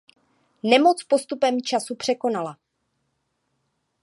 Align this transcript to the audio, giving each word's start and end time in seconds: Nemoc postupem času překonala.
Nemoc 0.63 1.03
postupem 1.05 1.61
času 1.61 1.95
překonala. 1.95 2.57